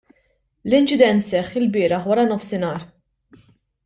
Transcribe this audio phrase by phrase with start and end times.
[0.69, 2.87] L-inċident seħħ ilbieraħ waranofsinhar.